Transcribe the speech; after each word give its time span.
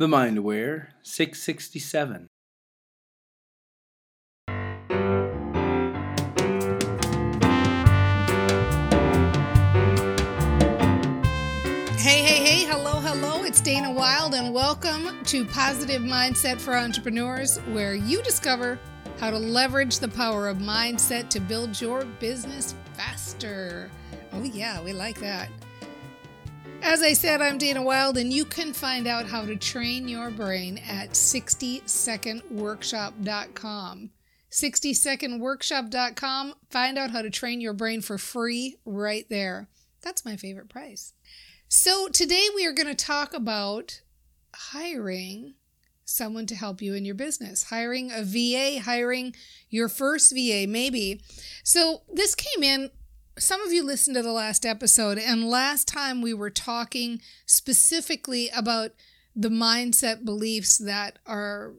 The 0.00 0.06
Mindaware 0.06 0.90
667. 1.02 2.28
Hey, 11.96 12.22
hey, 12.22 12.44
hey, 12.44 12.64
hello, 12.64 13.00
hello. 13.00 13.42
It's 13.42 13.60
Dana 13.60 13.90
Wilde, 13.90 14.34
and 14.34 14.54
welcome 14.54 15.24
to 15.24 15.44
Positive 15.44 16.02
Mindset 16.02 16.60
for 16.60 16.76
Entrepreneurs, 16.76 17.58
where 17.72 17.96
you 17.96 18.22
discover 18.22 18.78
how 19.18 19.30
to 19.30 19.38
leverage 19.38 19.98
the 19.98 20.06
power 20.06 20.46
of 20.46 20.58
mindset 20.58 21.28
to 21.30 21.40
build 21.40 21.80
your 21.80 22.04
business 22.20 22.76
faster. 22.92 23.90
Oh, 24.32 24.44
yeah, 24.44 24.80
we 24.80 24.92
like 24.92 25.18
that. 25.18 25.48
As 26.88 27.02
I 27.02 27.12
said, 27.12 27.42
I'm 27.42 27.58
Dana 27.58 27.82
Wilde, 27.82 28.16
and 28.16 28.32
you 28.32 28.46
can 28.46 28.72
find 28.72 29.06
out 29.06 29.26
how 29.26 29.44
to 29.44 29.56
train 29.56 30.08
your 30.08 30.30
brain 30.30 30.80
at 30.88 31.10
60secondworkshop.com. 31.10 34.10
60secondworkshop.com. 34.50 36.54
Find 36.70 36.96
out 36.96 37.10
how 37.10 37.20
to 37.20 37.28
train 37.28 37.60
your 37.60 37.74
brain 37.74 38.00
for 38.00 38.16
free 38.16 38.76
right 38.86 39.26
there. 39.28 39.68
That's 40.00 40.24
my 40.24 40.36
favorite 40.36 40.70
price. 40.70 41.12
So, 41.68 42.08
today 42.08 42.46
we 42.56 42.64
are 42.64 42.72
going 42.72 42.88
to 42.88 42.94
talk 42.94 43.34
about 43.34 44.00
hiring 44.54 45.56
someone 46.06 46.46
to 46.46 46.54
help 46.54 46.80
you 46.80 46.94
in 46.94 47.04
your 47.04 47.14
business, 47.14 47.64
hiring 47.64 48.10
a 48.10 48.22
VA, 48.24 48.80
hiring 48.82 49.34
your 49.68 49.90
first 49.90 50.32
VA, 50.32 50.64
maybe. 50.66 51.20
So, 51.62 52.00
this 52.10 52.34
came 52.34 52.62
in. 52.62 52.88
Some 53.38 53.60
of 53.60 53.72
you 53.72 53.84
listened 53.84 54.16
to 54.16 54.22
the 54.22 54.32
last 54.32 54.66
episode, 54.66 55.16
and 55.16 55.48
last 55.48 55.86
time 55.86 56.20
we 56.20 56.34
were 56.34 56.50
talking 56.50 57.20
specifically 57.46 58.50
about 58.54 58.90
the 59.36 59.48
mindset 59.48 60.24
beliefs 60.24 60.76
that 60.78 61.20
are 61.24 61.74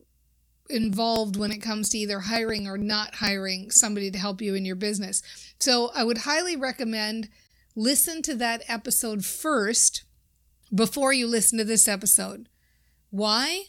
involved 0.70 1.36
when 1.36 1.52
it 1.52 1.62
comes 1.62 1.90
to 1.90 1.98
either 1.98 2.22
hiring 2.22 2.66
or 2.66 2.78
not 2.78 3.16
hiring 3.16 3.72
somebody 3.72 4.10
to 4.10 4.18
help 4.18 4.42
you 4.42 4.56
in 4.56 4.64
your 4.64 4.78
business. 4.78 5.22
So, 5.60 5.92
I 5.94 6.06
would 6.06 6.20
highly 6.20 6.56
recommend 6.56 7.28
listen 7.76 8.22
to 8.24 8.36
that 8.36 8.64
episode 8.70 9.26
first 9.26 10.04
before 10.74 11.12
you 11.12 11.28
listen 11.28 11.58
to 11.58 11.66
this 11.66 11.90
episode. 11.90 12.48
Why? 13.10 13.66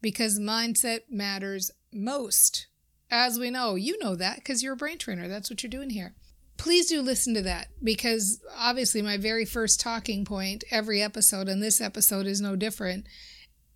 Because 0.00 0.40
mindset 0.40 1.02
matters 1.08 1.70
most. 1.92 2.66
As 3.10 3.38
we 3.38 3.50
know, 3.50 3.76
you 3.76 3.96
know 4.02 4.16
that 4.16 4.36
because 4.36 4.62
you're 4.62 4.72
a 4.72 4.76
brain 4.76 4.98
trainer. 4.98 5.28
That's 5.28 5.50
what 5.50 5.62
you're 5.62 5.70
doing 5.70 5.90
here. 5.90 6.14
Please 6.58 6.86
do 6.86 7.00
listen 7.00 7.32
to 7.34 7.42
that 7.42 7.68
because 7.82 8.40
obviously, 8.56 9.00
my 9.00 9.16
very 9.16 9.44
first 9.44 9.80
talking 9.80 10.24
point 10.24 10.64
every 10.70 11.00
episode, 11.00 11.48
and 11.48 11.62
this 11.62 11.80
episode 11.80 12.26
is 12.26 12.40
no 12.40 12.56
different, 12.56 13.06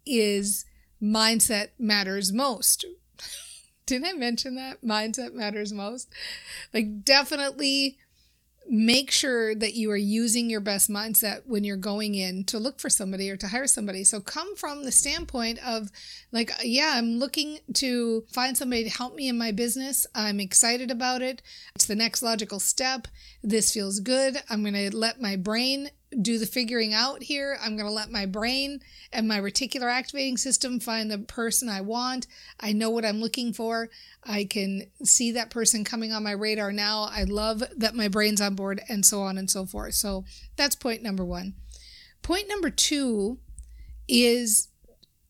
is 0.05 0.67
mindset 1.03 1.69
matters 1.79 2.33
most. 2.33 2.85
Didn't 3.87 4.09
I 4.09 4.13
mention 4.13 4.57
that? 4.57 4.85
Mindset 4.85 5.33
matters 5.33 5.73
most. 5.73 6.13
Like, 6.75 7.05
definitely 7.05 7.99
make 8.69 9.11
sure 9.11 9.55
that 9.55 9.75
you 9.75 9.91
are 9.91 9.97
using 9.97 10.49
your 10.49 10.61
best 10.61 10.89
mindset 10.89 11.43
when 11.47 11.65
you're 11.65 11.77
going 11.77 12.15
in 12.15 12.45
to 12.45 12.59
look 12.59 12.81
for 12.81 12.89
somebody 12.89 13.31
or 13.31 13.37
to 13.37 13.49
hire 13.49 13.67
somebody. 13.67 14.05
So 14.05 14.21
come 14.21 14.57
from 14.57 14.85
the 14.85 14.93
standpoint 14.93 15.59
of 15.67 15.91
like, 16.31 16.51
yeah, 16.63 16.95
I'm 16.95 17.19
looking 17.19 17.59
to 17.75 18.25
find 18.33 18.57
somebody 18.57 18.85
to 18.85 18.91
help 18.91 19.15
me 19.15 19.29
in 19.29 19.37
my 19.37 19.53
business. 19.53 20.07
I'm 20.15 20.41
excited 20.41 20.91
about 20.91 21.23
it. 21.23 21.43
It's 21.75 21.87
the 21.87 21.95
next 21.95 22.23
logical 22.23 22.61
step. 22.61 23.09
This 23.43 23.73
feels 23.73 24.01
good. 24.01 24.37
I'm 24.49 24.63
going 24.63 24.75
to 24.75 24.97
let 24.97 25.21
my 25.21 25.37
brain 25.37 25.91
do 26.21 26.39
the 26.39 26.47
figuring 26.47 26.93
out 26.93 27.23
here. 27.23 27.57
I'm 27.63 27.77
going 27.77 27.89
to 27.89 27.95
let 27.95 28.11
my 28.11 28.27
brain 28.27 28.81
and 29.13 29.27
my 29.27 29.39
reticular 29.39 29.91
activating 29.91 30.37
system 30.37 30.81
find 30.81 31.11
the 31.11 31.19
person 31.19 31.69
I 31.69 31.81
want. 31.81 32.27
I 32.61 32.73
know 32.73 32.91
what 32.91 33.05
I'm 33.05 33.21
looking 33.21 33.53
for. 33.53 33.89
I 34.23 34.45
can 34.45 34.85
see 35.05 35.33
that 35.33 35.51
person 35.51 35.85
coming 35.85 36.13
on 36.13 36.23
my 36.23 36.33
radar 36.33 36.73
now. 36.73 37.09
I 37.11 37.25
love 37.25 37.63
that 37.77 37.95
my 37.95 38.09
brain's 38.09 38.41
on 38.41 38.55
board, 38.55 38.81
and 38.89 39.05
so 39.05 39.23
on 39.23 39.39
and 39.39 39.51
so 39.51 39.67
forth. 39.67 39.95
So 39.95 40.25
that's 40.57 40.75
point 40.75 41.03
number 41.03 41.25
one. 41.25 41.55
Point 42.23 42.49
number 42.49 42.71
two 42.71 43.39
is 44.09 44.69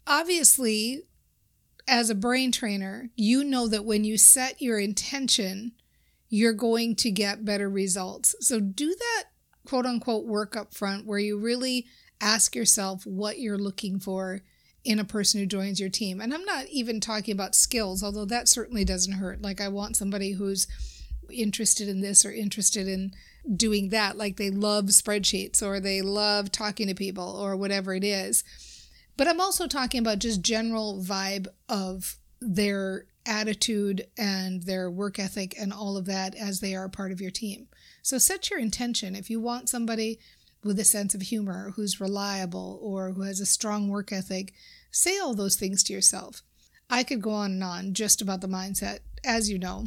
obviously, 0.06 1.02
as 1.88 2.10
a 2.10 2.14
brain 2.14 2.52
trainer, 2.52 3.08
you 3.16 3.44
know 3.44 3.68
that 3.68 3.84
when 3.84 4.04
you 4.04 4.18
set 4.18 4.60
your 4.60 4.78
intention, 4.78 5.72
you're 6.28 6.52
going 6.54 6.96
to 6.96 7.10
get 7.10 7.44
better 7.44 7.68
results. 7.68 8.34
So 8.40 8.58
do 8.58 8.94
that 8.94 9.24
quote 9.66 9.86
unquote 9.86 10.26
work 10.26 10.56
up 10.56 10.74
front 10.74 11.06
where 11.06 11.18
you 11.18 11.38
really 11.38 11.86
ask 12.20 12.54
yourself 12.54 13.04
what 13.04 13.38
you're 13.38 13.58
looking 13.58 13.98
for 13.98 14.40
in 14.84 14.98
a 14.98 15.04
person 15.04 15.40
who 15.40 15.46
joins 15.46 15.80
your 15.80 15.88
team. 15.88 16.20
And 16.20 16.34
I'm 16.34 16.44
not 16.44 16.66
even 16.68 17.00
talking 17.00 17.32
about 17.32 17.54
skills, 17.54 18.02
although 18.02 18.24
that 18.24 18.48
certainly 18.48 18.84
doesn't 18.84 19.14
hurt. 19.14 19.42
Like, 19.42 19.60
I 19.60 19.68
want 19.68 19.96
somebody 19.96 20.32
who's 20.32 20.66
interested 21.30 21.88
in 21.88 22.00
this 22.00 22.24
or 22.24 22.32
interested 22.32 22.88
in 22.88 23.12
doing 23.56 23.90
that. 23.90 24.16
Like, 24.16 24.36
they 24.36 24.50
love 24.50 24.86
spreadsheets 24.86 25.62
or 25.62 25.78
they 25.78 26.02
love 26.02 26.50
talking 26.50 26.88
to 26.88 26.94
people 26.94 27.28
or 27.28 27.56
whatever 27.56 27.94
it 27.94 28.04
is. 28.04 28.42
But 29.16 29.28
I'm 29.28 29.40
also 29.40 29.66
talking 29.66 30.00
about 30.00 30.18
just 30.18 30.42
general 30.42 31.02
vibe 31.02 31.46
of 31.68 32.16
their 32.40 33.06
attitude 33.26 34.06
and 34.18 34.62
their 34.64 34.90
work 34.90 35.18
ethic 35.18 35.54
and 35.58 35.72
all 35.72 35.96
of 35.96 36.06
that 36.06 36.34
as 36.34 36.60
they 36.60 36.74
are 36.74 36.88
part 36.88 37.12
of 37.12 37.20
your 37.20 37.30
team. 37.30 37.68
So 38.02 38.18
set 38.18 38.50
your 38.50 38.58
intention. 38.58 39.14
If 39.14 39.30
you 39.30 39.40
want 39.40 39.68
somebody 39.68 40.18
with 40.64 40.78
a 40.78 40.84
sense 40.84 41.14
of 41.14 41.22
humor, 41.22 41.72
who's 41.74 42.00
reliable, 42.00 42.78
or 42.82 43.12
who 43.12 43.22
has 43.22 43.40
a 43.40 43.46
strong 43.46 43.88
work 43.88 44.12
ethic, 44.12 44.52
say 44.90 45.18
all 45.18 45.34
those 45.34 45.56
things 45.56 45.82
to 45.84 45.92
yourself. 45.92 46.42
I 46.88 47.02
could 47.02 47.22
go 47.22 47.30
on 47.30 47.52
and 47.52 47.64
on 47.64 47.94
just 47.94 48.20
about 48.20 48.40
the 48.42 48.48
mindset, 48.48 49.00
as 49.24 49.50
you 49.50 49.58
know, 49.58 49.86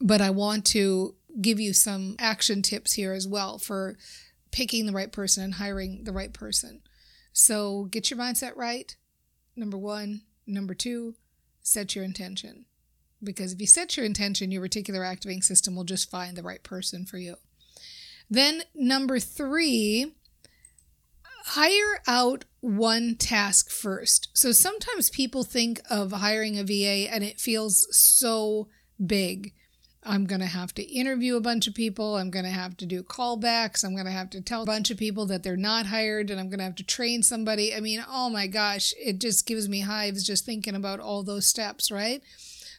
but 0.00 0.20
I 0.20 0.30
want 0.30 0.64
to 0.66 1.14
give 1.40 1.60
you 1.60 1.72
some 1.72 2.16
action 2.18 2.62
tips 2.62 2.94
here 2.94 3.12
as 3.12 3.28
well 3.28 3.58
for 3.58 3.96
picking 4.50 4.86
the 4.86 4.92
right 4.92 5.12
person 5.12 5.44
and 5.44 5.54
hiring 5.54 6.04
the 6.04 6.12
right 6.12 6.32
person. 6.32 6.80
So 7.32 7.84
get 7.84 8.10
your 8.10 8.18
mindset 8.18 8.56
right, 8.56 8.96
number 9.54 9.76
one. 9.76 10.22
Number 10.46 10.74
two, 10.74 11.16
set 11.66 11.94
your 11.94 12.04
intention. 12.04 12.64
Because 13.22 13.52
if 13.52 13.60
you 13.60 13.66
set 13.66 13.96
your 13.96 14.06
intention, 14.06 14.50
your 14.50 14.62
reticular 14.62 15.06
activating 15.06 15.42
system 15.42 15.74
will 15.74 15.84
just 15.84 16.10
find 16.10 16.36
the 16.36 16.42
right 16.42 16.62
person 16.62 17.04
for 17.04 17.18
you. 17.18 17.36
Then, 18.30 18.62
number 18.74 19.18
three, 19.18 20.14
hire 21.46 22.00
out 22.06 22.44
one 22.60 23.16
task 23.16 23.70
first. 23.70 24.28
So 24.34 24.52
sometimes 24.52 25.10
people 25.10 25.44
think 25.44 25.80
of 25.90 26.12
hiring 26.12 26.58
a 26.58 26.64
VA 26.64 27.12
and 27.12 27.22
it 27.24 27.40
feels 27.40 27.86
so 27.96 28.68
big. 29.04 29.52
I'm 30.06 30.24
going 30.24 30.40
to 30.40 30.46
have 30.46 30.72
to 30.74 30.82
interview 30.82 31.36
a 31.36 31.40
bunch 31.40 31.66
of 31.66 31.74
people. 31.74 32.16
I'm 32.16 32.30
going 32.30 32.44
to 32.44 32.50
have 32.50 32.76
to 32.78 32.86
do 32.86 33.02
callbacks. 33.02 33.84
I'm 33.84 33.94
going 33.94 34.06
to 34.06 34.12
have 34.12 34.30
to 34.30 34.40
tell 34.40 34.62
a 34.62 34.66
bunch 34.66 34.90
of 34.90 34.98
people 34.98 35.26
that 35.26 35.42
they're 35.42 35.56
not 35.56 35.86
hired 35.86 36.30
and 36.30 36.38
I'm 36.38 36.48
going 36.48 36.58
to 36.58 36.64
have 36.64 36.76
to 36.76 36.84
train 36.84 37.22
somebody. 37.22 37.74
I 37.74 37.80
mean, 37.80 38.04
oh 38.08 38.30
my 38.30 38.46
gosh, 38.46 38.94
it 38.98 39.18
just 39.20 39.46
gives 39.46 39.68
me 39.68 39.80
hives 39.80 40.24
just 40.24 40.44
thinking 40.46 40.74
about 40.74 41.00
all 41.00 41.22
those 41.22 41.46
steps, 41.46 41.90
right? 41.90 42.22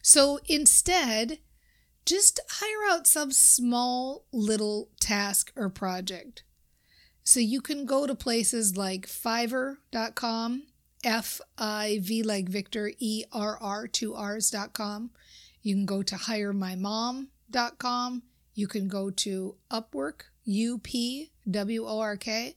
So 0.02 0.40
instead, 0.46 1.38
just 2.06 2.40
hire 2.48 2.90
out 2.90 3.06
some 3.06 3.30
small 3.30 4.24
little 4.32 4.88
task 4.98 5.52
or 5.54 5.68
project. 5.68 6.42
So 7.22 7.40
you 7.40 7.60
can 7.60 7.84
go 7.84 8.06
to 8.06 8.14
places 8.14 8.78
like 8.78 9.06
fiverr.com, 9.06 10.62
F 11.04 11.42
I 11.58 12.00
V 12.02 12.22
like 12.22 12.48
Victor, 12.48 12.90
E 12.98 13.24
R 13.30 13.58
R, 13.60 13.86
two 13.86 14.14
R's.com. 14.14 15.10
You 15.62 15.74
can 15.74 15.86
go 15.86 16.02
to 16.02 16.14
hiremymom.com. 16.14 18.22
You 18.54 18.66
can 18.66 18.88
go 18.88 19.10
to 19.10 19.56
Upwork, 19.70 20.22
U 20.44 20.78
P 20.78 21.30
W 21.50 21.86
O 21.86 22.00
R 22.00 22.16
K, 22.16 22.56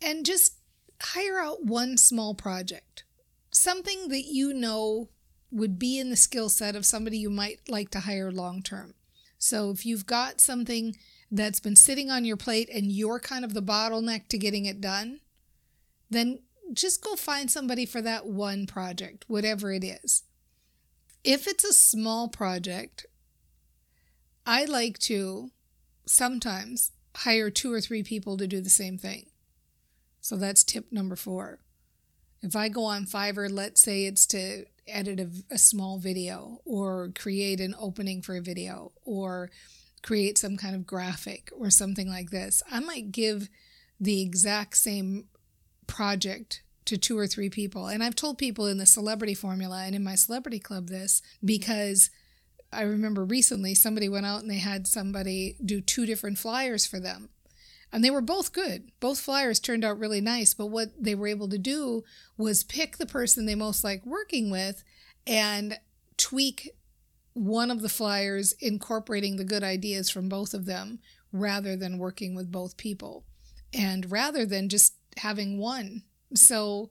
and 0.00 0.24
just 0.24 0.56
hire 1.02 1.38
out 1.38 1.64
one 1.64 1.96
small 1.96 2.34
project. 2.34 3.04
Something 3.52 4.08
that 4.08 4.24
you 4.26 4.54
know 4.54 5.08
would 5.50 5.78
be 5.78 5.98
in 5.98 6.10
the 6.10 6.16
skill 6.16 6.48
set 6.48 6.76
of 6.76 6.86
somebody 6.86 7.18
you 7.18 7.30
might 7.30 7.60
like 7.68 7.90
to 7.90 8.00
hire 8.00 8.30
long 8.30 8.62
term. 8.62 8.94
So 9.38 9.70
if 9.70 9.84
you've 9.84 10.06
got 10.06 10.40
something 10.40 10.96
that's 11.30 11.60
been 11.60 11.76
sitting 11.76 12.10
on 12.10 12.24
your 12.24 12.36
plate 12.36 12.68
and 12.72 12.92
you're 12.92 13.20
kind 13.20 13.44
of 13.44 13.54
the 13.54 13.62
bottleneck 13.62 14.28
to 14.28 14.38
getting 14.38 14.66
it 14.66 14.80
done, 14.80 15.20
then 16.10 16.40
just 16.72 17.02
go 17.02 17.16
find 17.16 17.50
somebody 17.50 17.86
for 17.86 18.02
that 18.02 18.26
one 18.26 18.66
project, 18.66 19.24
whatever 19.28 19.72
it 19.72 19.84
is. 19.84 20.24
If 21.22 21.46
it's 21.46 21.64
a 21.64 21.72
small 21.72 22.28
project, 22.28 23.06
I 24.46 24.64
like 24.64 24.98
to 25.00 25.50
sometimes 26.06 26.92
hire 27.14 27.50
two 27.50 27.72
or 27.72 27.80
three 27.80 28.02
people 28.02 28.36
to 28.36 28.46
do 28.46 28.60
the 28.60 28.70
same 28.70 28.96
thing. 28.96 29.26
So 30.20 30.36
that's 30.36 30.64
tip 30.64 30.86
number 30.90 31.16
four. 31.16 31.60
If 32.42 32.56
I 32.56 32.68
go 32.68 32.84
on 32.84 33.04
Fiverr, 33.04 33.50
let's 33.50 33.82
say 33.82 34.04
it's 34.04 34.26
to 34.28 34.64
edit 34.88 35.20
a, 35.20 35.54
a, 35.54 35.58
small 35.58 35.98
video 35.98 36.60
or 36.64 37.12
create 37.14 37.60
an 37.60 37.74
opening 37.78 38.22
for 38.22 38.36
a 38.36 38.40
video 38.40 38.92
or 39.04 39.50
create 40.02 40.38
some 40.38 40.56
kind 40.56 40.74
of 40.74 40.86
graphic 40.86 41.50
or 41.56 41.70
something 41.70 42.08
like 42.08 42.30
this, 42.30 42.62
I 42.70 42.80
might 42.80 43.12
give 43.12 43.48
the 44.00 44.22
exact 44.22 44.78
same 44.78 45.26
project 45.86 46.62
to 46.90 46.98
two 46.98 47.16
or 47.16 47.26
three 47.26 47.48
people. 47.48 47.86
And 47.86 48.02
I've 48.02 48.16
told 48.16 48.36
people 48.36 48.66
in 48.66 48.78
the 48.78 48.86
celebrity 48.86 49.34
formula 49.34 49.84
and 49.84 49.94
in 49.94 50.04
my 50.04 50.16
celebrity 50.16 50.58
club 50.58 50.88
this 50.88 51.22
because 51.44 52.10
I 52.72 52.82
remember 52.82 53.24
recently 53.24 53.74
somebody 53.74 54.08
went 54.08 54.26
out 54.26 54.42
and 54.42 54.50
they 54.50 54.58
had 54.58 54.86
somebody 54.86 55.56
do 55.64 55.80
two 55.80 56.04
different 56.04 56.38
flyers 56.38 56.86
for 56.86 57.00
them. 57.00 57.30
And 57.92 58.04
they 58.04 58.10
were 58.10 58.20
both 58.20 58.52
good. 58.52 58.90
Both 59.00 59.20
flyers 59.20 59.58
turned 59.58 59.84
out 59.84 59.98
really 59.98 60.20
nice. 60.20 60.52
But 60.52 60.66
what 60.66 60.90
they 60.98 61.14
were 61.14 61.26
able 61.26 61.48
to 61.48 61.58
do 61.58 62.04
was 62.36 62.62
pick 62.62 62.96
the 62.96 63.06
person 63.06 63.46
they 63.46 63.54
most 63.54 63.82
like 63.82 64.04
working 64.04 64.50
with 64.50 64.84
and 65.26 65.78
tweak 66.16 66.70
one 67.34 67.70
of 67.70 67.82
the 67.82 67.88
flyers, 67.88 68.52
incorporating 68.60 69.36
the 69.36 69.44
good 69.44 69.62
ideas 69.62 70.10
from 70.10 70.28
both 70.28 70.54
of 70.54 70.66
them 70.66 70.98
rather 71.32 71.76
than 71.76 71.98
working 71.98 72.34
with 72.34 72.50
both 72.50 72.76
people 72.76 73.24
and 73.72 74.10
rather 74.10 74.44
than 74.44 74.68
just 74.68 74.94
having 75.18 75.58
one. 75.58 76.02
So 76.34 76.90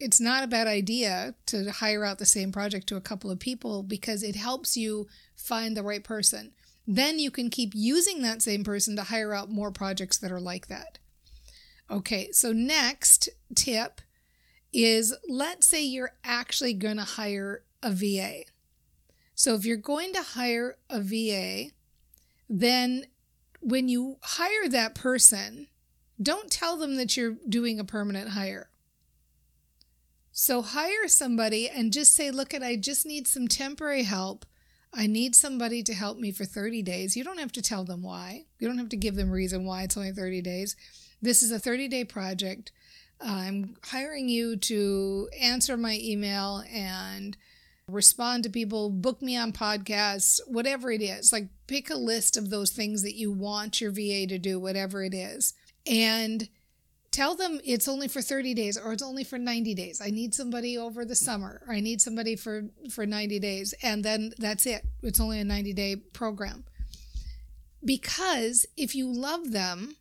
it's 0.00 0.20
not 0.20 0.44
a 0.44 0.48
bad 0.48 0.66
idea 0.66 1.34
to 1.46 1.70
hire 1.70 2.04
out 2.04 2.18
the 2.18 2.26
same 2.26 2.52
project 2.52 2.86
to 2.88 2.96
a 2.96 3.00
couple 3.00 3.30
of 3.30 3.38
people 3.38 3.82
because 3.82 4.22
it 4.22 4.36
helps 4.36 4.76
you 4.76 5.08
find 5.34 5.76
the 5.76 5.82
right 5.82 6.04
person. 6.04 6.52
Then 6.86 7.18
you 7.18 7.30
can 7.30 7.50
keep 7.50 7.72
using 7.74 8.22
that 8.22 8.40
same 8.40 8.64
person 8.64 8.96
to 8.96 9.02
hire 9.04 9.34
out 9.34 9.50
more 9.50 9.70
projects 9.70 10.16
that 10.18 10.32
are 10.32 10.40
like 10.40 10.68
that. 10.68 10.98
Okay, 11.90 12.30
so 12.32 12.52
next 12.52 13.28
tip 13.54 14.00
is 14.72 15.14
let's 15.28 15.66
say 15.66 15.82
you're 15.82 16.12
actually 16.22 16.74
going 16.74 16.96
to 16.98 17.04
hire 17.04 17.62
a 17.82 17.90
VA. 17.90 18.42
So 19.34 19.54
if 19.54 19.64
you're 19.64 19.76
going 19.76 20.12
to 20.14 20.22
hire 20.22 20.76
a 20.90 21.00
VA, 21.00 21.70
then 22.48 23.04
when 23.60 23.88
you 23.88 24.16
hire 24.22 24.68
that 24.68 24.94
person, 24.94 25.68
don't 26.20 26.50
tell 26.50 26.76
them 26.76 26.96
that 26.96 27.16
you're 27.16 27.36
doing 27.48 27.78
a 27.78 27.84
permanent 27.84 28.30
hire. 28.30 28.68
So 30.40 30.62
hire 30.62 31.08
somebody 31.08 31.68
and 31.68 31.92
just 31.92 32.14
say, 32.14 32.30
look, 32.30 32.54
at 32.54 32.62
I 32.62 32.76
just 32.76 33.04
need 33.04 33.26
some 33.26 33.48
temporary 33.48 34.04
help. 34.04 34.46
I 34.94 35.08
need 35.08 35.34
somebody 35.34 35.82
to 35.82 35.92
help 35.92 36.16
me 36.16 36.30
for 36.30 36.44
30 36.44 36.80
days. 36.80 37.16
You 37.16 37.24
don't 37.24 37.40
have 37.40 37.50
to 37.52 37.60
tell 37.60 37.82
them 37.82 38.04
why. 38.04 38.44
You 38.60 38.68
don't 38.68 38.78
have 38.78 38.88
to 38.90 38.96
give 38.96 39.16
them 39.16 39.32
reason 39.32 39.64
why 39.64 39.82
it's 39.82 39.96
only 39.96 40.12
30 40.12 40.40
days. 40.42 40.76
This 41.20 41.42
is 41.42 41.50
a 41.50 41.58
30 41.58 41.88
day 41.88 42.04
project. 42.04 42.70
I'm 43.20 43.74
hiring 43.82 44.28
you 44.28 44.56
to 44.56 45.28
answer 45.40 45.76
my 45.76 45.98
email 46.00 46.62
and 46.72 47.36
respond 47.88 48.44
to 48.44 48.48
people, 48.48 48.90
book 48.90 49.20
me 49.20 49.36
on 49.36 49.50
podcasts, 49.52 50.38
whatever 50.46 50.92
it 50.92 51.02
is. 51.02 51.32
Like 51.32 51.48
pick 51.66 51.90
a 51.90 51.96
list 51.96 52.36
of 52.36 52.48
those 52.48 52.70
things 52.70 53.02
that 53.02 53.16
you 53.16 53.32
want 53.32 53.80
your 53.80 53.90
VA 53.90 54.24
to 54.28 54.38
do, 54.38 54.60
whatever 54.60 55.02
it 55.02 55.14
is. 55.14 55.54
And 55.84 56.48
tell 57.10 57.34
them 57.34 57.60
it's 57.64 57.88
only 57.88 58.08
for 58.08 58.22
30 58.22 58.54
days 58.54 58.76
or 58.76 58.92
it's 58.92 59.02
only 59.02 59.24
for 59.24 59.38
90 59.38 59.74
days. 59.74 60.00
I 60.00 60.10
need 60.10 60.34
somebody 60.34 60.76
over 60.76 61.04
the 61.04 61.14
summer. 61.14 61.62
Or 61.66 61.74
I 61.74 61.80
need 61.80 62.00
somebody 62.00 62.36
for 62.36 62.64
for 62.90 63.06
90 63.06 63.38
days 63.38 63.74
and 63.82 64.04
then 64.04 64.32
that's 64.38 64.66
it. 64.66 64.84
It's 65.02 65.20
only 65.20 65.40
a 65.40 65.44
90-day 65.44 65.96
program. 66.12 66.64
Because 67.84 68.66
if 68.76 68.94
you 68.94 69.12
love 69.12 69.52
them, 69.52 69.96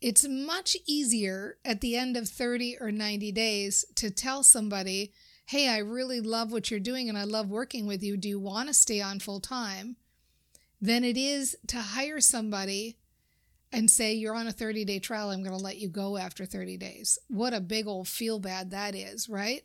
it's 0.00 0.26
much 0.26 0.76
easier 0.86 1.58
at 1.64 1.80
the 1.80 1.96
end 1.96 2.16
of 2.16 2.28
30 2.28 2.78
or 2.80 2.90
90 2.90 3.32
days 3.32 3.84
to 3.96 4.10
tell 4.10 4.42
somebody, 4.42 5.12
"Hey, 5.46 5.68
I 5.68 5.78
really 5.78 6.20
love 6.20 6.52
what 6.52 6.70
you're 6.70 6.80
doing 6.80 7.08
and 7.08 7.18
I 7.18 7.24
love 7.24 7.48
working 7.48 7.86
with 7.86 8.02
you. 8.02 8.16
Do 8.16 8.28
you 8.28 8.38
want 8.38 8.68
to 8.68 8.74
stay 8.74 9.00
on 9.00 9.20
full 9.20 9.40
time?" 9.40 9.96
than 10.80 11.02
it 11.02 11.16
is 11.16 11.56
to 11.66 11.78
hire 11.78 12.20
somebody 12.20 12.96
and 13.72 13.90
say 13.90 14.12
you're 14.12 14.34
on 14.34 14.46
a 14.46 14.52
30 14.52 14.84
day 14.84 14.98
trial 14.98 15.30
i'm 15.30 15.42
going 15.42 15.56
to 15.56 15.62
let 15.62 15.78
you 15.78 15.88
go 15.88 16.16
after 16.16 16.44
30 16.44 16.76
days. 16.76 17.18
What 17.28 17.54
a 17.54 17.60
big 17.60 17.86
old 17.86 18.08
feel 18.08 18.38
bad 18.38 18.70
that 18.70 18.94
is 18.94 19.28
right? 19.28 19.62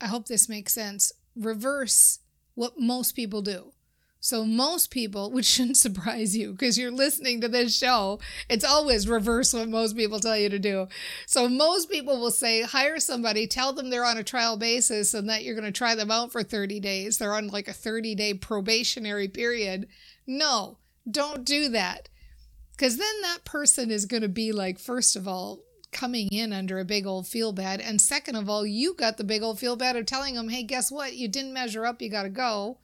I 0.00 0.06
hope 0.06 0.26
this 0.26 0.48
makes 0.48 0.72
sense. 0.72 1.12
Reverse 1.34 2.20
what 2.54 2.78
most 2.78 3.12
people 3.12 3.42
do. 3.42 3.72
So 4.20 4.44
most 4.44 4.90
people 4.90 5.30
which 5.32 5.46
shouldn't 5.46 5.76
surprise 5.76 6.36
you 6.36 6.52
because 6.52 6.78
you're 6.78 6.90
listening 6.90 7.40
to 7.40 7.48
this 7.48 7.76
show 7.76 8.18
it's 8.48 8.64
always 8.64 9.08
reverse 9.08 9.52
what 9.52 9.68
most 9.68 9.96
people 9.96 10.20
tell 10.20 10.36
you 10.36 10.48
to 10.48 10.58
do. 10.58 10.88
So 11.26 11.48
most 11.48 11.90
people 11.90 12.20
will 12.20 12.30
say 12.30 12.62
hire 12.62 13.00
somebody 13.00 13.46
tell 13.46 13.72
them 13.72 13.90
they're 13.90 14.04
on 14.04 14.18
a 14.18 14.24
trial 14.24 14.56
basis 14.56 15.14
and 15.14 15.28
that 15.28 15.44
you're 15.44 15.54
going 15.54 15.64
to 15.64 15.72
try 15.72 15.94
them 15.94 16.10
out 16.10 16.32
for 16.32 16.42
30 16.42 16.80
days. 16.80 17.18
They're 17.18 17.34
on 17.34 17.48
like 17.48 17.68
a 17.68 17.72
30 17.72 18.14
day 18.14 18.34
probationary 18.34 19.28
period. 19.28 19.88
No 20.26 20.78
don't 21.08 21.44
do 21.44 21.68
that 21.68 22.08
because 22.76 22.98
then 22.98 23.22
that 23.22 23.44
person 23.44 23.90
is 23.90 24.04
going 24.04 24.22
to 24.22 24.28
be 24.28 24.52
like, 24.52 24.78
first 24.78 25.16
of 25.16 25.26
all, 25.26 25.60
coming 25.92 26.28
in 26.30 26.52
under 26.52 26.78
a 26.78 26.84
big 26.84 27.06
old 27.06 27.26
feel 27.26 27.52
bad. 27.52 27.80
And 27.80 28.00
second 28.00 28.36
of 28.36 28.50
all, 28.50 28.66
you 28.66 28.94
got 28.94 29.16
the 29.16 29.24
big 29.24 29.42
old 29.42 29.58
feel 29.58 29.76
bad 29.76 29.96
of 29.96 30.04
telling 30.04 30.34
them, 30.34 30.50
hey, 30.50 30.62
guess 30.62 30.92
what? 30.92 31.14
You 31.14 31.26
didn't 31.28 31.54
measure 31.54 31.86
up. 31.86 32.02
You 32.02 32.10
got 32.10 32.24
to 32.24 32.28
go, 32.28 32.78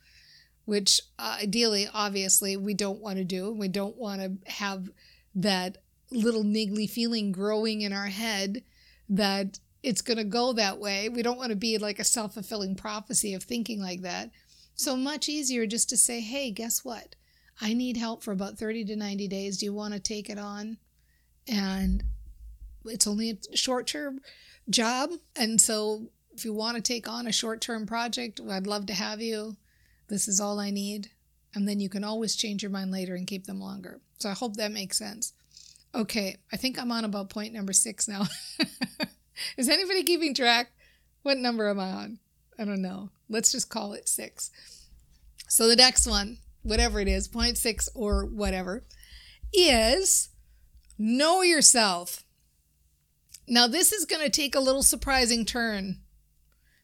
which 0.65 1.01
uh, 1.19 1.39
ideally, 1.43 1.89
obviously, 1.93 2.57
we 2.57 2.73
don't 2.73 3.01
want 3.01 3.19
to 3.19 3.25
do. 3.25 3.53
We 3.53 3.69
don't 3.69 3.97
want 3.97 4.23
to 4.23 4.51
have 4.51 4.89
that 5.35 5.79
little 6.11 6.45
niggly 6.45 6.89
feeling 6.89 7.33
growing 7.33 7.83
in 7.83 7.93
our 7.93 8.07
head 8.07 8.63
that 9.09 9.59
it's 9.83 10.03
going 10.03 10.19
to 10.19 10.25
go 10.25 10.55
that 10.55 10.79
way. 10.79 11.09
We 11.09 11.23
don't 11.23 11.39
want 11.39 11.51
to 11.51 11.57
be 11.57 11.77
like 11.77 11.99
a 11.99 12.05
self 12.05 12.35
fulfilling 12.35 12.77
prophecy 12.77 13.35
of 13.35 13.43
thinking 13.43 13.81
like 13.81 14.03
that. 14.03 14.31
So 14.75 14.97
much 14.97 15.29
easier 15.29 15.67
just 15.67 15.91
to 15.91 15.97
say, 15.97 16.21
hey, 16.21 16.51
guess 16.51 16.83
what? 16.83 17.15
I 17.63 17.75
need 17.75 17.97
help 17.97 18.25
for 18.25 18.33
about 18.33 18.59
30 18.59 18.87
to 18.87 18.97
90 18.97 19.29
days. 19.29 19.59
Do 19.59 19.67
you 19.67 19.73
want 19.73 19.95
to 19.95 20.01
take 20.01 20.29
it 20.29 20.39
on? 20.39 20.79
And 21.47 22.03
it's 22.85 23.07
only 23.07 23.31
a 23.31 23.57
short 23.57 23.87
term 23.87 24.21
job. 24.69 25.11
And 25.37 25.61
so 25.61 26.09
if 26.35 26.45
you 26.45 26.53
want 26.53 26.77
to 26.77 26.83
take 26.83 27.09
on 27.09 27.29
a 27.29 27.33
short 27.33 27.61
term 27.61 27.87
project, 27.87 28.41
I'd 28.51 28.67
love 28.67 28.87
to 28.87 28.95
have 28.95 29.21
you. 29.21 29.57
This 30.09 30.27
is 30.27 30.41
all 30.41 30.59
I 30.59 30.71
need. 30.71 31.11
And 31.55 31.69
then 31.69 31.79
you 31.79 31.89
can 31.89 32.03
always 32.03 32.35
change 32.35 32.63
your 32.63 32.73
mind 32.73 32.91
later 32.91 33.15
and 33.15 33.27
keep 33.29 33.47
them 33.47 33.61
longer. 33.61 34.01
So 34.19 34.29
I 34.29 34.33
hope 34.33 34.57
that 34.57 34.73
makes 34.73 34.99
sense. 34.99 35.33
Okay, 35.95 36.39
I 36.53 36.57
think 36.57 36.81
I'm 36.81 36.91
on 36.91 37.05
about 37.05 37.31
point 37.31 37.53
number 37.53 37.73
six 37.73 38.09
now. 38.09 38.25
is 39.57 39.69
anybody 39.69 40.03
keeping 40.03 40.35
track? 40.35 40.73
What 41.23 41.39
number 41.39 41.69
am 41.69 41.79
I 41.79 41.91
on? 41.91 42.19
I 42.59 42.65
don't 42.65 42.83
know. 42.83 43.11
Let's 43.29 43.53
just 43.53 43.69
call 43.69 43.93
it 43.93 44.09
six. 44.09 44.51
So 45.49 45.69
the 45.69 45.77
next 45.77 46.09
one 46.09 46.39
whatever 46.63 47.01
it 47.01 47.09
is, 47.09 47.29
0.6 47.29 47.89
or 47.95 48.25
whatever, 48.27 48.85
is 49.53 50.31
know 50.99 51.43
yourself. 51.43 52.25
Now, 53.49 53.67
this 53.67 53.93
is 53.93 54.07
going 54.07 54.23
to 54.23 54.31
take 54.31 54.55
a 54.55 54.61
little 54.61 54.83
surprising 54.83 55.45
turn 55.45 55.99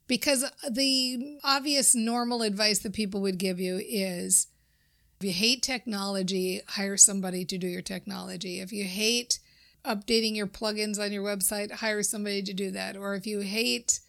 because 0.06 0.44
the 0.68 1.38
obvious 1.44 1.94
normal 1.94 2.42
advice 2.42 2.80
that 2.80 2.92
people 2.92 3.20
would 3.20 3.38
give 3.38 3.60
you 3.60 3.80
is 3.86 4.48
if 5.20 5.26
you 5.26 5.32
hate 5.32 5.62
technology, 5.62 6.60
hire 6.68 6.96
somebody 6.96 7.44
to 7.44 7.58
do 7.58 7.66
your 7.66 7.82
technology. 7.82 8.60
If 8.60 8.72
you 8.72 8.84
hate 8.84 9.40
updating 9.84 10.36
your 10.36 10.46
plugins 10.46 10.98
on 10.98 11.12
your 11.12 11.24
website, 11.24 11.72
hire 11.72 12.02
somebody 12.02 12.42
to 12.42 12.52
do 12.52 12.70
that. 12.70 12.96
Or 12.96 13.14
if 13.14 13.26
you 13.26 13.40
hate 13.40 14.00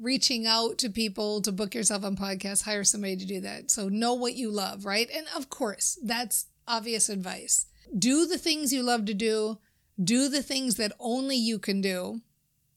reaching 0.00 0.46
out 0.46 0.78
to 0.78 0.88
people 0.88 1.42
to 1.42 1.52
book 1.52 1.74
yourself 1.74 2.04
on 2.04 2.16
podcasts, 2.16 2.64
hire 2.64 2.84
somebody 2.84 3.16
to 3.16 3.26
do 3.26 3.40
that. 3.40 3.70
So 3.70 3.88
know 3.88 4.14
what 4.14 4.34
you 4.34 4.50
love, 4.50 4.84
right? 4.84 5.08
And 5.14 5.26
of 5.36 5.50
course, 5.50 5.98
that's 6.02 6.46
obvious 6.66 7.08
advice. 7.08 7.66
Do 7.96 8.26
the 8.26 8.38
things 8.38 8.72
you 8.72 8.82
love 8.82 9.04
to 9.06 9.14
do, 9.14 9.58
do 10.02 10.28
the 10.28 10.42
things 10.42 10.76
that 10.76 10.92
only 10.98 11.36
you 11.36 11.58
can 11.58 11.80
do. 11.80 12.20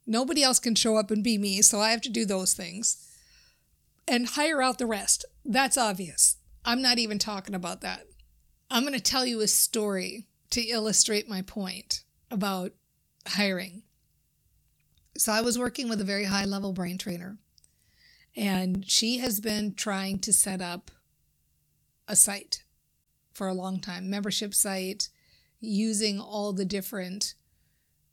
Nobody 0.05 0.43
else 0.43 0.59
can 0.59 0.75
show 0.75 0.97
up 0.97 1.11
and 1.11 1.23
be 1.23 1.37
me, 1.37 1.61
so 1.61 1.79
I 1.79 1.91
have 1.91 2.01
to 2.01 2.09
do 2.09 2.25
those 2.25 2.53
things. 2.53 3.09
And 4.07 4.27
hire 4.27 4.61
out 4.61 4.77
the 4.77 4.85
rest. 4.85 5.23
That's 5.45 5.77
obvious. 5.77 6.37
I'm 6.65 6.81
not 6.81 6.97
even 6.97 7.19
talking 7.19 7.55
about 7.55 7.81
that. 7.81 8.05
I'm 8.69 8.83
going 8.83 8.93
to 8.93 8.99
tell 8.99 9.25
you 9.25 9.39
a 9.39 9.47
story 9.47 10.27
to 10.49 10.61
illustrate 10.61 11.29
my 11.29 11.41
point 11.41 12.03
about 12.29 12.73
hiring. 13.27 13.83
So 15.17 15.31
I 15.31 15.41
was 15.41 15.59
working 15.59 15.89
with 15.89 16.01
a 16.01 16.05
very 16.05 16.25
high 16.25 16.45
level 16.45 16.73
brain 16.73 16.97
trainer, 16.97 17.37
and 18.35 18.89
she 18.89 19.19
has 19.19 19.39
been 19.39 19.75
trying 19.75 20.19
to 20.19 20.33
set 20.33 20.61
up 20.61 20.91
a 22.07 22.15
site 22.15 22.63
for 23.33 23.47
a 23.47 23.53
long 23.53 23.79
time, 23.79 24.09
membership 24.09 24.53
site, 24.53 25.09
using 25.59 26.19
all 26.19 26.53
the 26.53 26.65
different 26.65 27.35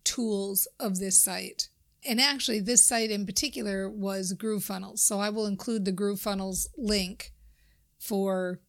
tools 0.05 0.69
of 0.79 0.99
this 0.99 1.19
site. 1.19 1.69
And 2.07 2.21
actually, 2.21 2.61
this 2.61 2.85
site 2.87 3.11
in 3.11 3.27
particular 3.27 3.89
was 3.89 4.35
GrooveFunnels. 4.35 5.01
So 5.01 5.21
I 5.21 5.29
will 5.29 5.47
include 5.47 5.85
the 5.85 5.93
GrooveFunnels 5.93 6.69
link 6.77 7.33
for 7.99 8.61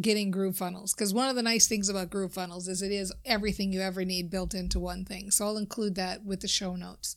getting 0.00 0.30
GrooveFunnels 0.30 0.94
because 0.94 1.14
one 1.14 1.28
of 1.28 1.34
the 1.34 1.42
nice 1.42 1.66
things 1.66 1.88
about 1.88 2.10
GrooveFunnels 2.10 2.68
is 2.68 2.82
it 2.82 2.92
is 2.92 3.12
everything 3.24 3.72
you 3.72 3.80
ever 3.80 4.04
need 4.04 4.30
built 4.30 4.54
into 4.54 4.78
one 4.78 5.04
thing. 5.04 5.30
So 5.30 5.46
I'll 5.46 5.56
include 5.56 5.94
that 5.96 6.24
with 6.24 6.40
the 6.40 6.48
show 6.48 6.76
notes. 6.76 7.16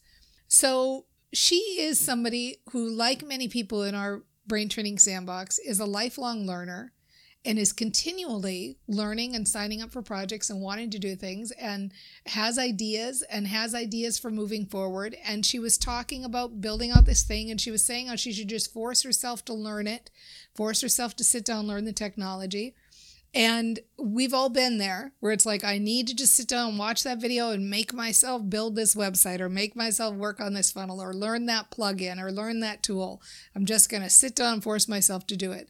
So 0.54 1.06
she 1.32 1.56
is 1.80 1.98
somebody 1.98 2.58
who, 2.74 2.90
like 2.90 3.26
many 3.26 3.48
people 3.48 3.84
in 3.84 3.96
our 3.96 4.24
brain 4.46 4.68
training 4.68 5.00
sandbox, 5.00 5.58
is 5.60 5.80
a 5.80 5.86
lifelong 5.86 6.46
learner 6.46 6.92
and 7.46 7.58
is 7.58 7.72
continually 7.72 8.78
learning 8.86 9.34
and 9.34 9.48
signing 9.48 9.82
up 9.82 9.92
for 9.92 10.02
projects 10.02 10.50
and 10.50 10.62
wanting 10.62 10.90
to 10.90 11.00
do 11.00 11.16
things 11.16 11.52
and 11.52 11.94
has 12.26 12.60
ideas 12.60 13.24
and 13.32 13.48
has 13.48 13.74
ideas 13.74 14.20
for 14.20 14.30
moving 14.30 14.66
forward. 14.66 15.16
And 15.26 15.46
she 15.46 15.58
was 15.58 15.78
talking 15.78 16.26
about 16.26 16.60
building 16.60 16.92
out 16.92 17.06
this 17.06 17.24
thing 17.24 17.50
and 17.50 17.60
she 17.60 17.72
was 17.72 17.86
saying 17.86 18.08
how 18.08 18.18
she 18.18 18.34
should 18.34 18.50
just 18.50 18.74
force 18.74 19.04
herself 19.04 19.46
to 19.46 19.54
learn 19.54 19.88
it, 19.88 20.12
force 20.54 20.82
herself 20.82 21.16
to 21.16 21.24
sit 21.24 21.46
down, 21.46 21.60
and 21.60 21.68
learn 21.70 21.86
the 21.86 21.94
technology. 21.94 22.76
And 23.34 23.80
we've 23.98 24.34
all 24.34 24.50
been 24.50 24.78
there 24.78 25.14
where 25.22 25.32
it's 25.32 25.46
like, 25.46 25.64
I 25.64 25.78
need 25.78 26.08
to 26.08 26.16
just 26.16 26.36
sit 26.36 26.50
down 26.50 26.70
and 26.70 26.80
watch 26.80 27.04
that 27.04 27.22
video 27.22 27.52
and 27.52 27.70
make 27.70 27.94
myself 27.94 28.50
build 28.50 28.76
this 28.76 28.94
website 28.94 29.40
or 29.40 29.48
make 29.48 29.74
myself 29.74 30.16
work 30.16 30.42
on 30.42 30.54
this 30.54 30.72
funnel 30.72 31.02
or 31.02 31.14
learn 31.14 31.46
that 31.46 31.72
plugin 31.72 32.22
or 32.22 32.30
learn 32.30 32.60
that 32.60 32.84
tool. 32.84 33.22
I'm 33.56 33.66
just 33.66 33.90
going 33.90 34.04
to 34.04 34.10
sit 34.10 34.36
down 34.36 34.56
and 34.56 34.64
force 34.64 34.90
myself 34.90 35.26
to 35.28 35.38
do 35.38 35.54
it. 35.54 35.70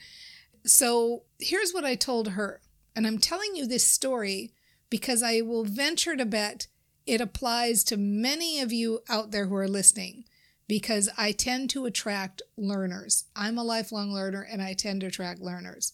So 0.66 1.24
here's 1.40 1.72
what 1.72 1.86
I 1.86 1.94
told 1.94 2.30
her. 2.30 2.62
And 2.96 3.06
I'm 3.06 3.20
telling 3.20 3.56
you 3.56 3.68
this 3.68 3.86
story 3.86 4.54
because 4.90 5.22
I 5.22 5.42
will 5.42 5.64
venture 5.64 6.16
to 6.16 6.26
bet 6.26 6.68
it 7.06 7.22
applies 7.22 7.84
to 7.86 7.98
many 7.98 8.60
of 8.60 8.72
you 8.72 9.02
out 9.10 9.32
there 9.32 9.46
who 9.46 9.56
are 9.56 9.68
listening 9.68 10.26
because 10.68 11.10
I 11.18 11.32
tend 11.32 11.70
to 11.72 11.86
attract 11.86 12.42
learners. 12.58 13.26
I'm 13.36 13.58
a 13.58 13.64
lifelong 13.64 14.14
learner 14.14 14.48
and 14.50 14.62
I 14.62 14.74
tend 14.74 15.02
to 15.02 15.08
attract 15.08 15.42
learners. 15.42 15.94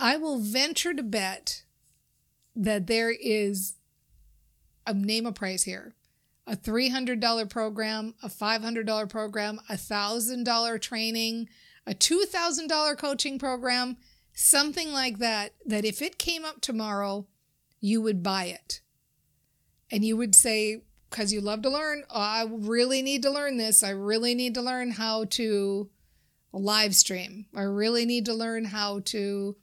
I 0.00 0.16
will 0.16 0.38
venture 0.38 0.94
to 0.94 1.02
bet 1.02 1.62
that 2.54 2.86
there 2.86 3.10
is 3.10 3.74
a 4.86 4.94
name 4.94 5.26
a 5.26 5.32
price 5.32 5.64
here 5.64 5.94
a 6.46 6.56
$300 6.56 7.50
program, 7.50 8.14
a 8.22 8.28
$500 8.28 9.08
program, 9.10 9.60
a 9.68 9.74
$1,000 9.74 10.80
training, 10.80 11.46
a 11.86 11.92
$2,000 11.92 12.96
coaching 12.96 13.38
program, 13.38 13.98
something 14.32 14.90
like 14.90 15.18
that, 15.18 15.52
that 15.66 15.84
if 15.84 16.00
it 16.00 16.18
came 16.18 16.46
up 16.46 16.62
tomorrow, 16.62 17.26
you 17.80 18.00
would 18.00 18.22
buy 18.22 18.44
it. 18.44 18.80
And 19.90 20.06
you 20.06 20.16
would 20.16 20.34
say, 20.34 20.84
because 21.10 21.34
you 21.34 21.42
love 21.42 21.60
to 21.62 21.70
learn, 21.70 22.04
oh, 22.08 22.18
I 22.18 22.46
really 22.48 23.02
need 23.02 23.22
to 23.24 23.30
learn 23.30 23.58
this. 23.58 23.82
I 23.82 23.90
really 23.90 24.34
need 24.34 24.54
to 24.54 24.62
learn 24.62 24.92
how 24.92 25.24
to 25.24 25.90
live 26.52 26.94
stream. 26.94 27.44
I 27.54 27.62
really 27.62 28.06
need 28.06 28.24
to 28.24 28.34
learn 28.34 28.64
how 28.64 29.00
to 29.06 29.56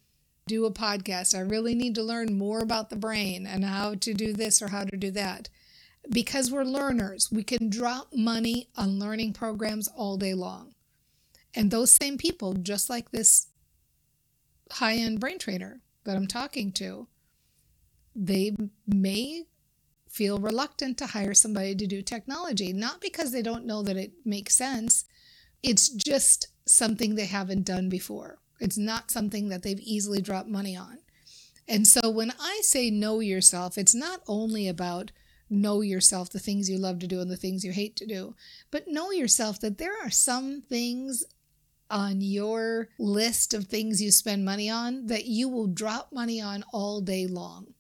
do 0.48 0.66
a 0.66 0.72
podcast. 0.72 1.36
I 1.36 1.40
really 1.40 1.74
need 1.74 1.96
to 1.96 2.04
learn 2.04 2.38
more 2.38 2.60
about 2.60 2.92
the 2.92 2.96
brain 2.96 3.48
and 3.48 3.66
how 3.66 3.96
to 3.96 4.14
do 4.14 4.32
this 4.32 4.62
or 4.62 4.68
how 4.68 4.84
to 4.84 4.96
do 4.96 5.10
that. 5.12 5.50
Because 6.08 6.52
we're 6.52 6.64
learners, 6.64 7.32
we 7.32 7.44
can 7.44 7.68
drop 7.68 8.10
money 8.14 8.68
on 8.78 9.00
learning 9.00 9.34
programs 9.34 9.88
all 9.88 10.18
day 10.18 10.36
long. 10.36 10.76
And 11.56 11.72
those 11.72 11.92
same 11.92 12.20
people, 12.20 12.54
just 12.54 12.92
like 12.92 13.10
this 13.10 13.48
high 14.72 14.96
end 14.96 15.20
brain 15.20 15.40
trainer 15.40 15.82
that 16.04 16.16
I'm 16.16 16.28
talking 16.28 16.72
to, 16.74 17.08
they 18.16 18.56
may 18.86 19.46
feel 20.08 20.38
reluctant 20.38 21.00
to 21.00 21.08
hire 21.08 21.34
somebody 21.34 21.74
to 21.74 21.88
do 21.88 22.04
technology, 22.04 22.72
not 22.72 23.02
because 23.02 23.32
they 23.32 23.42
don't 23.42 23.66
know 23.66 23.82
that 23.82 23.98
it 23.98 24.12
makes 24.24 24.56
sense. 24.56 25.06
It's 25.64 25.90
just 25.90 26.50
something 26.68 27.16
they 27.16 27.26
haven't 27.26 27.66
done 27.66 27.90
before. 27.90 28.38
It's 28.60 28.78
not 28.78 29.12
something 29.12 29.50
that 29.50 29.64
they've 29.64 29.80
easily 29.80 30.22
dropped 30.22 30.50
money 30.50 30.76
on. 30.76 31.00
And 31.68 31.88
so 31.88 32.10
when 32.10 32.32
I 32.40 32.60
say 32.62 32.90
know 32.90 33.20
yourself, 33.20 33.78
it's 33.78 33.96
not 33.96 34.22
only 34.28 34.68
about 34.68 35.12
know 35.50 35.82
yourself, 35.82 36.30
the 36.30 36.40
things 36.40 36.70
you 36.70 36.78
love 36.78 37.00
to 37.00 37.08
do 37.08 37.20
and 37.22 37.30
the 37.30 37.38
things 37.38 37.64
you 37.64 37.72
hate 37.72 37.96
to 37.98 38.06
do, 38.06 38.36
but 38.72 38.88
know 38.88 39.12
yourself 39.12 39.60
that 39.62 39.78
there 39.78 39.94
are 40.04 40.10
some 40.10 40.62
things 40.62 41.24
on 41.90 42.22
your 42.22 42.90
list 42.98 43.54
of 43.54 43.66
things 43.66 44.02
you 44.02 44.12
spend 44.12 44.44
money 44.44 44.70
on 44.70 45.06
that 45.08 45.26
you 45.26 45.48
will 45.48 45.68
drop 45.68 46.12
money 46.12 46.42
on 46.42 46.64
all 46.74 47.00
day 47.00 47.28
long. 47.28 47.75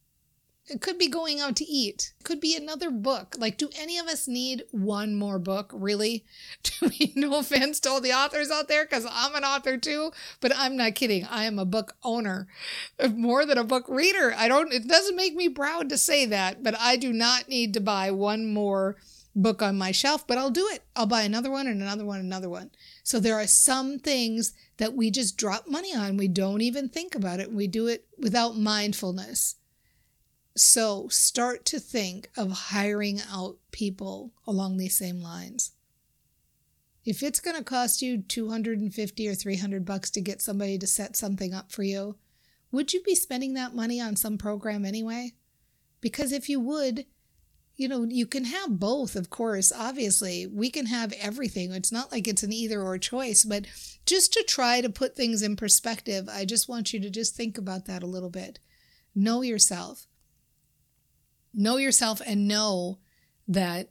It 0.68 0.82
could 0.82 0.98
be 0.98 1.08
going 1.08 1.40
out 1.40 1.56
to 1.58 1.66
eat. 1.66 2.14
It 2.20 2.24
could 2.24 2.40
be 2.40 2.56
another 2.56 2.90
book. 2.90 3.36
Like, 3.38 3.58
do 3.58 3.70
any 3.80 4.00
of 4.00 4.08
us 4.08 4.28
need 4.28 4.64
one 4.72 5.16
more 5.16 5.38
book? 5.38 5.70
Really? 5.72 6.26
Do 6.64 6.90
we, 6.90 7.14
no 7.16 7.38
offense 7.38 7.80
to 7.82 7.90
all 7.90 8.02
the 8.02 8.14
authors 8.14 8.50
out 8.50 8.68
there, 8.68 8.84
because 8.84 9.06
I'm 9.10 9.36
an 9.36 9.44
author 9.44 9.78
too, 9.78 10.12
but 10.42 10.52
I'm 10.56 10.76
not 10.76 10.96
kidding. 10.96 11.24
I 11.26 11.44
am 11.44 11.60
a 11.60 11.66
book 11.66 11.96
owner 12.04 12.48
more 13.14 13.46
than 13.46 13.60
a 13.60 13.64
book 13.64 13.88
reader. 13.88 14.34
I 14.36 14.48
don't, 14.48 14.74
it 14.74 14.88
doesn't 14.88 15.16
make 15.16 15.36
me 15.36 15.50
proud 15.50 15.88
to 15.90 16.00
say 16.00 16.26
that, 16.26 16.64
but 16.64 16.76
I 16.80 16.96
do 16.96 17.14
not 17.14 17.48
need 17.48 17.74
to 17.76 17.80
buy 17.80 18.10
one 18.10 18.52
more 18.52 18.96
book 19.36 19.62
on 19.62 19.78
my 19.78 19.92
shelf, 19.92 20.26
but 20.26 20.38
I'll 20.40 20.50
do 20.50 20.68
it. 20.72 20.82
I'll 20.96 21.06
buy 21.06 21.24
another 21.24 21.52
one 21.52 21.68
and 21.68 21.82
another 21.82 22.06
one, 22.06 22.20
another 22.22 22.50
one. 22.50 22.72
So 23.04 23.20
there 23.20 23.36
are 23.36 23.48
some 23.48 24.00
things 24.00 24.54
that 24.78 24.96
we 24.96 25.12
just 25.12 25.38
drop 25.38 25.68
money 25.68 25.96
on. 25.96 26.18
We 26.18 26.28
don't 26.28 26.62
even 26.62 26.90
think 26.90 27.14
about 27.14 27.40
it. 27.40 27.52
We 27.52 27.68
do 27.68 27.86
it 27.86 28.08
without 28.18 28.58
mindfulness. 28.58 29.58
So 30.56 31.10
start 31.10 31.66
to 31.66 31.80
think 31.80 32.30
of 32.38 32.52
hiring 32.52 33.22
out 33.30 33.58
people 33.72 34.32
along 34.48 34.78
these 34.78 34.98
same 34.98 35.20
lines. 35.20 35.72
If 37.04 37.22
it's 37.22 37.42
going 37.42 37.58
to 37.58 37.64
cost 37.64 38.02
you 38.02 38.22
250 38.22 39.28
or 39.28 39.36
300 39.36 39.86
bucks 39.86 40.10
to 40.12 40.22
get 40.22 40.42
somebody 40.42 40.78
to 40.80 40.88
set 40.88 41.16
something 41.16 41.54
up 41.54 41.72
for 41.72 41.84
you, 41.84 42.16
would 42.72 42.94
you 42.94 43.04
be 43.04 43.16
spending 43.16 43.54
that 43.54 43.76
money 43.76 44.00
on 44.00 44.16
some 44.16 44.38
program 44.38 44.86
anyway? 44.86 45.34
Because 46.02 46.32
if 46.32 46.50
you 46.50 46.60
would, 46.62 47.06
you 47.76 47.88
know, 47.88 48.04
you 48.04 48.26
can 48.26 48.46
have 48.46 48.80
both, 48.80 49.16
of 49.16 49.30
course. 49.30 49.72
Obviously, 49.76 50.48
we 50.48 50.70
can 50.70 50.86
have 50.86 51.14
everything. 51.20 51.74
It's 51.74 51.92
not 51.92 52.12
like 52.12 52.28
it's 52.28 52.44
an 52.44 52.54
either 52.54 52.82
or 52.82 52.98
choice, 52.98 53.44
but 53.44 53.66
just 54.06 54.32
to 54.34 54.44
try 54.44 54.82
to 54.82 54.90
put 54.90 55.16
things 55.16 55.42
in 55.42 55.58
perspective, 55.58 56.30
I 56.30 56.46
just 56.46 56.70
want 56.70 56.94
you 56.94 57.00
to 57.02 57.10
just 57.10 57.36
think 57.36 57.58
about 57.58 57.86
that 57.86 58.04
a 58.04 58.08
little 58.08 58.30
bit. 58.30 58.60
Know 59.14 59.42
yourself. 59.42 60.08
Know 61.56 61.78
yourself 61.78 62.22
and 62.26 62.48
know 62.48 63.00
that 63.48 63.90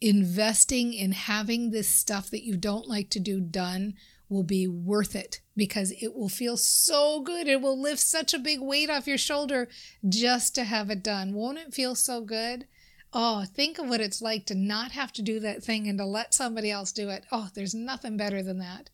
investing 0.00 0.94
in 0.94 1.12
having 1.12 1.70
this 1.70 1.88
stuff 1.88 2.30
that 2.30 2.44
you 2.44 2.56
don't 2.56 2.88
like 2.88 3.10
to 3.10 3.20
do 3.20 3.40
done 3.40 3.94
will 4.28 4.44
be 4.44 4.68
worth 4.68 5.16
it 5.16 5.40
because 5.56 5.90
it 6.00 6.14
will 6.14 6.28
feel 6.28 6.56
so 6.56 7.20
good. 7.20 7.48
It 7.48 7.60
will 7.60 7.80
lift 7.80 8.00
such 8.00 8.32
a 8.32 8.38
big 8.38 8.60
weight 8.60 8.90
off 8.90 9.06
your 9.06 9.18
shoulder 9.18 9.68
just 10.08 10.54
to 10.54 10.64
have 10.64 10.90
it 10.90 11.02
done. 11.02 11.34
Won't 11.34 11.58
it 11.58 11.74
feel 11.74 11.94
so 11.94 12.20
good? 12.20 12.66
Oh, 13.12 13.44
think 13.44 13.78
of 13.78 13.88
what 13.88 14.02
it's 14.02 14.20
like 14.20 14.44
to 14.46 14.54
not 14.54 14.92
have 14.92 15.12
to 15.14 15.22
do 15.22 15.40
that 15.40 15.64
thing 15.64 15.88
and 15.88 15.98
to 15.98 16.04
let 16.04 16.34
somebody 16.34 16.70
else 16.70 16.92
do 16.92 17.08
it. 17.08 17.24
Oh, 17.32 17.48
there's 17.54 17.74
nothing 17.74 18.16
better 18.16 18.42
than 18.42 18.58
that. 18.58 18.90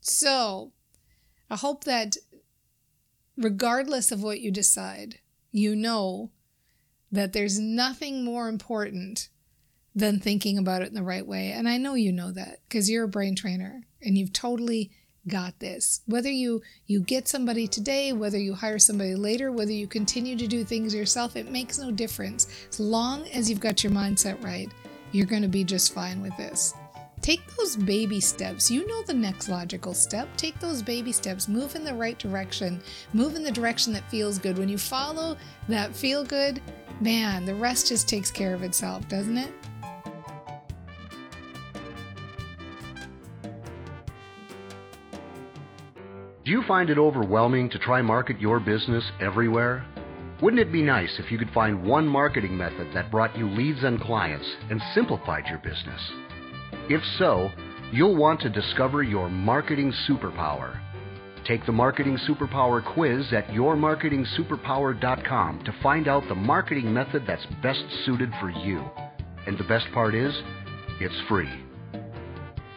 So, 0.00 0.72
I 1.50 1.56
hope 1.56 1.84
that 1.84 2.16
regardless 3.36 4.12
of 4.12 4.22
what 4.22 4.40
you 4.40 4.52
decide, 4.52 5.18
you 5.50 5.74
know 5.74 6.30
that 7.12 7.32
there's 7.32 7.58
nothing 7.58 8.24
more 8.24 8.48
important 8.48 9.28
than 9.94 10.20
thinking 10.20 10.56
about 10.58 10.82
it 10.82 10.88
in 10.88 10.94
the 10.94 11.02
right 11.02 11.26
way. 11.26 11.52
And 11.52 11.68
I 11.68 11.76
know 11.76 11.94
you 11.94 12.12
know 12.12 12.30
that 12.32 12.60
because 12.68 12.88
you're 12.88 13.04
a 13.04 13.08
brain 13.08 13.34
trainer 13.34 13.82
and 14.02 14.16
you've 14.16 14.32
totally 14.32 14.90
got 15.28 15.58
this. 15.58 16.00
Whether 16.06 16.30
you 16.30 16.62
you 16.86 17.00
get 17.00 17.28
somebody 17.28 17.66
today, 17.66 18.12
whether 18.12 18.38
you 18.38 18.54
hire 18.54 18.78
somebody 18.78 19.14
later, 19.14 19.52
whether 19.52 19.72
you 19.72 19.86
continue 19.86 20.36
to 20.36 20.46
do 20.46 20.64
things 20.64 20.94
yourself, 20.94 21.36
it 21.36 21.50
makes 21.50 21.78
no 21.78 21.90
difference. 21.90 22.46
As 22.70 22.80
long 22.80 23.26
as 23.28 23.50
you've 23.50 23.60
got 23.60 23.82
your 23.82 23.92
mindset 23.92 24.42
right, 24.42 24.68
you're 25.12 25.26
going 25.26 25.42
to 25.42 25.48
be 25.48 25.64
just 25.64 25.92
fine 25.92 26.22
with 26.22 26.36
this. 26.36 26.74
Take 27.22 27.54
those 27.56 27.76
baby 27.76 28.18
steps. 28.18 28.70
You 28.70 28.86
know 28.86 29.02
the 29.02 29.12
next 29.12 29.50
logical 29.50 29.92
step. 29.92 30.26
Take 30.38 30.58
those 30.58 30.82
baby 30.82 31.12
steps. 31.12 31.48
Move 31.48 31.74
in 31.74 31.84
the 31.84 31.94
right 31.94 32.18
direction. 32.18 32.80
Move 33.12 33.34
in 33.34 33.42
the 33.42 33.50
direction 33.50 33.92
that 33.92 34.10
feels 34.10 34.38
good. 34.38 34.56
When 34.56 34.70
you 34.70 34.78
follow 34.78 35.36
that 35.68 35.94
feel 35.94 36.24
good, 36.24 36.62
man, 37.00 37.44
the 37.44 37.54
rest 37.54 37.88
just 37.88 38.08
takes 38.08 38.30
care 38.30 38.54
of 38.54 38.62
itself, 38.62 39.06
doesn't 39.08 39.36
it? 39.36 39.52
Do 46.42 46.50
you 46.50 46.62
find 46.66 46.88
it 46.88 46.96
overwhelming 46.96 47.68
to 47.70 47.78
try 47.78 48.00
market 48.00 48.40
your 48.40 48.60
business 48.60 49.04
everywhere? 49.20 49.84
Wouldn't 50.40 50.60
it 50.60 50.72
be 50.72 50.80
nice 50.80 51.18
if 51.18 51.30
you 51.30 51.36
could 51.36 51.50
find 51.50 51.84
one 51.84 52.08
marketing 52.08 52.56
method 52.56 52.88
that 52.94 53.10
brought 53.10 53.36
you 53.36 53.46
leads 53.46 53.84
and 53.84 54.00
clients 54.00 54.46
and 54.70 54.80
simplified 54.94 55.44
your 55.46 55.58
business? 55.58 56.00
If 56.88 57.02
so, 57.18 57.50
you'll 57.92 58.16
want 58.16 58.40
to 58.40 58.50
discover 58.50 59.02
your 59.02 59.28
marketing 59.28 59.92
superpower. 60.08 60.80
Take 61.46 61.66
the 61.66 61.72
Marketing 61.72 62.18
Superpower 62.28 62.84
quiz 62.94 63.32
at 63.32 63.46
yourmarketingsuperpower.com 63.48 65.64
to 65.64 65.74
find 65.82 66.06
out 66.06 66.22
the 66.28 66.34
marketing 66.34 66.92
method 66.92 67.24
that's 67.26 67.46
best 67.62 67.82
suited 68.04 68.30
for 68.40 68.50
you. 68.50 68.84
And 69.46 69.56
the 69.58 69.64
best 69.64 69.86
part 69.92 70.14
is, 70.14 70.34
it's 71.00 71.18
free. 71.28 71.48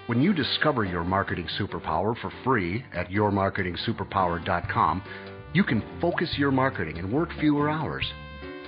When 0.08 0.22
you 0.22 0.34
discover 0.34 0.86
your 0.86 1.04
marketing 1.04 1.48
superpower 1.60 2.18
for 2.20 2.32
free 2.44 2.84
at 2.94 3.10
yourmarketingsuperpower.com, 3.10 5.04
you 5.54 5.64
can 5.64 5.84
focus 6.02 6.34
your 6.38 6.52
marketing 6.52 6.98
and 6.98 7.12
work 7.12 7.30
fewer 7.40 7.70
hours. 7.70 8.06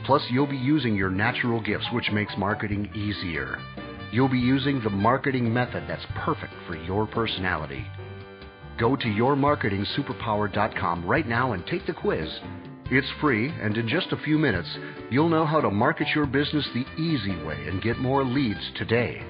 Plus, 0.06 0.22
you'll 0.30 0.46
be 0.46 0.58
using 0.58 0.96
your 0.96 1.10
natural 1.10 1.60
gifts, 1.62 1.88
which 1.94 2.12
makes 2.12 2.34
marketing 2.38 2.92
easier. 2.94 3.58
You'll 4.16 4.30
be 4.30 4.40
using 4.40 4.80
the 4.82 4.90
marketing 4.90 5.54
method 5.54 5.84
that's 5.90 6.06
perfect 6.24 6.54
for 6.66 6.78
your 6.78 7.06
personality. 7.06 7.86
Go 8.80 8.96
to 8.96 9.08
yourmarketingsuperpower.com 9.08 11.06
right 11.06 11.28
now 11.28 11.52
and 11.52 11.68
take 11.68 11.86
the 11.86 11.92
quiz. 11.92 12.30
It's 12.90 13.12
free, 13.20 13.50
and 13.62 13.76
in 13.76 13.90
just 13.90 14.14
a 14.14 14.24
few 14.24 14.38
minutes, 14.38 14.70
you'll 15.12 15.28
know 15.28 15.46
how 15.46 15.60
to 15.60 15.70
market 15.70 16.08
your 16.16 16.28
business 16.28 16.66
the 16.74 16.86
easy 16.98 17.36
way 17.44 17.68
and 17.68 17.82
get 17.82 17.98
more 17.98 18.24
leads 18.24 18.62
today. 18.78 19.22